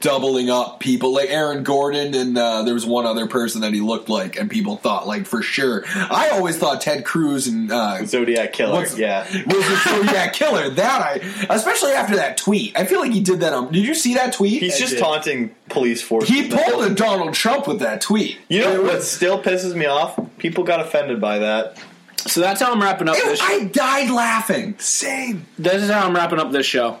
[0.00, 3.80] doubling up people like Aaron Gordon and uh, there was one other person that he
[3.80, 5.84] looked like and people thought like for sure.
[5.86, 8.72] I always thought Ted Cruz and uh, Zodiac Killer.
[8.72, 9.22] What's- yeah.
[9.46, 10.70] was the Zodiac killer.
[10.70, 13.52] That I, especially after that tweet, I feel like he did that.
[13.52, 14.62] on Did you see that tweet?
[14.62, 18.38] He's just taunting police force he pulled a Donald Trump with that tweet.
[18.48, 20.18] You know It what still pisses me off?
[20.38, 21.76] People got offended by that.
[22.18, 23.40] So that's how I'm wrapping up it- this.
[23.42, 24.78] I died laughing.
[24.78, 25.46] Same.
[25.58, 26.98] This is how I'm wrapping up this show.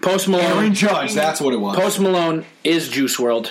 [0.00, 0.44] Post Malone.
[0.44, 0.74] Aaron Malone.
[0.74, 1.14] Judge.
[1.14, 1.76] That's what it was.
[1.76, 3.50] Post Malone is Juice WRLD.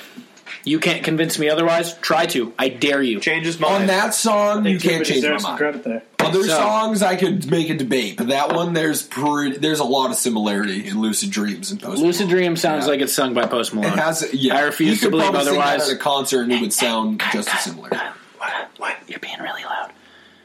[0.63, 1.95] You can't convince me otherwise.
[1.99, 2.51] Try to.
[2.57, 3.19] I dare you.
[3.19, 3.73] Change his mind.
[3.82, 5.57] on that song, you can't change my deserves some mind.
[5.59, 6.03] credit there.
[6.19, 9.84] Other So- songs I could make a debate, but that one there's pretty, there's a
[9.84, 12.01] lot of similarity in Lucid Dreams and Post.
[12.01, 12.36] Lucid Malone.
[12.36, 12.91] Dream sounds Yeah.
[12.91, 13.93] like it's sung by Post Malone.
[13.93, 14.55] It has, yeah.
[14.57, 15.89] I refuse You to could believe probably that otherwise.
[15.89, 17.89] at a concert and it would sound just as similar.
[17.89, 18.69] What?
[18.78, 18.95] What?
[19.07, 19.91] You're being really loud.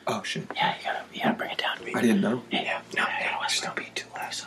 [0.07, 0.43] Oh shit!
[0.57, 1.77] Yeah, you gotta, you gotta bring it down.
[1.95, 2.43] I didn't know.
[2.51, 2.81] Yeah, yeah.
[2.97, 3.67] No, you gotta whisper.
[3.67, 3.77] Don't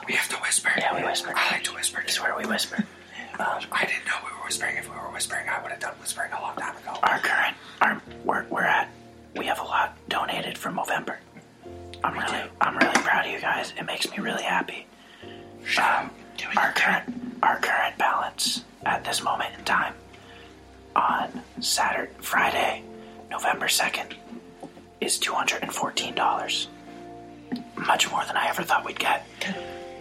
[0.08, 0.70] We have to whisper.
[0.78, 1.34] Yeah, we whisper.
[1.36, 2.02] I like to whisper.
[2.06, 2.78] This is where we whisper.
[3.40, 4.78] Um, I didn't know we were whispering.
[4.78, 6.98] If we were whispering, I would have done whispering a long time ago.
[7.04, 8.90] our current, our we're, we're at,
[9.36, 11.18] we have a lot donated for Movember.
[12.04, 13.74] I'm really, I'm really proud of you guys.
[13.78, 14.86] It makes me really happy.
[15.82, 16.12] Um,
[16.58, 19.94] our current, our current balance at this moment in time
[20.96, 22.84] on Saturday, Friday,
[23.32, 24.16] November second,
[25.02, 26.68] is two hundred and fourteen dollars.
[27.76, 29.26] Much more than I ever thought we'd get.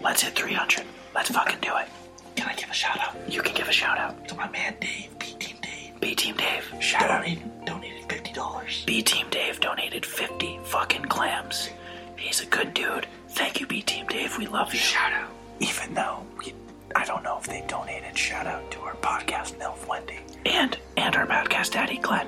[0.03, 0.84] Let's hit three hundred.
[1.14, 1.88] Let's fucking do it.
[2.36, 4.26] Can I give a shout out You can give a shout out.
[4.28, 6.00] to my man Dave, B Team Dave?
[6.00, 7.22] B Team Dave, shout out.
[7.22, 8.82] Donated, donated fifty dollars.
[8.86, 11.68] B Team Dave donated 50 fucking clams.
[12.16, 13.07] He's a good dude.
[13.28, 14.36] Thank you, B Team Dave.
[14.38, 14.80] We love you.
[14.80, 15.30] Shout out.
[15.61, 16.55] Even though we,
[16.96, 20.18] I don't know if they donated, shout out to our podcast, MILF Wendy.
[20.46, 22.26] And, and our podcast daddy, Glenn.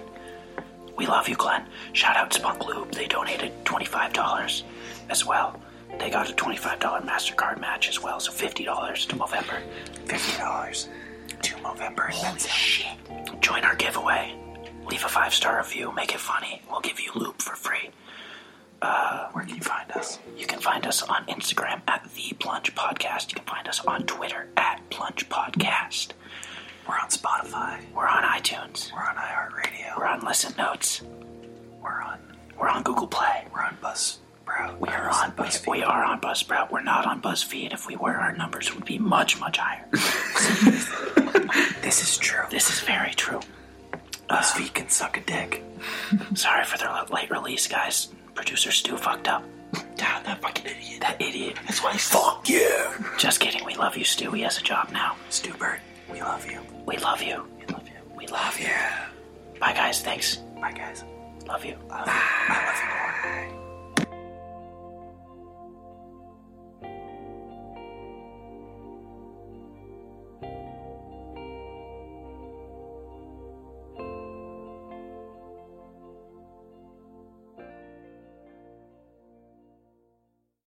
[0.96, 1.64] We love you, Glenn.
[1.92, 2.92] Shout out Spunk Lube.
[2.92, 4.62] They donated $25
[5.10, 5.60] as well.
[5.98, 8.54] They got a $25 MasterCard match as well, so $50
[9.08, 9.60] to Movember.
[10.06, 10.88] $50
[11.42, 12.96] to Movember and then shit.
[13.40, 14.34] Join our giveaway.
[14.90, 16.60] Leave a five star review, make it funny.
[16.70, 17.90] We'll give you loop for free.
[18.82, 20.18] Uh, where can you find us?
[20.36, 23.30] You can find us on Instagram at the Plunge Podcast.
[23.30, 26.10] You can find us on Twitter at Plunge Podcast.
[26.86, 27.80] We're on Spotify.
[27.94, 28.92] We're on iTunes.
[28.92, 29.96] We're on iHeartRadio.
[29.96, 31.00] We're on Listen Notes.
[31.82, 32.18] We're on
[32.58, 33.46] we're on Google Play.
[33.54, 33.76] We're on
[34.44, 34.78] Buzzsprout.
[34.80, 35.70] We are on BuzzFeed.
[35.70, 36.70] We are on Buzzsprout.
[36.70, 37.72] We're not on BuzzFeed.
[37.72, 39.84] If we were, our numbers would be much much higher.
[41.82, 42.44] this is true.
[42.50, 43.40] This is very true.
[44.28, 45.62] BuzzFeed can suck a dick.
[46.34, 48.08] Sorry for the late release, guys.
[48.34, 49.44] Producer Stu fucked up.
[49.96, 51.00] Damn, that fucking idiot.
[51.00, 51.56] That idiot.
[51.64, 52.70] That's why he's fuck you.
[53.18, 53.64] Just kidding.
[53.64, 54.30] We love you, Stu.
[54.32, 55.16] He has a job now.
[55.30, 55.80] Stu Bird,
[56.10, 56.60] we love you.
[56.86, 57.44] We love you.
[57.58, 58.16] We love you.
[58.16, 58.68] We love you.
[59.60, 60.02] Bye, guys.
[60.02, 60.36] Thanks.
[60.60, 61.04] Bye, guys.
[61.46, 61.76] Love you.
[61.90, 63.63] I love you more.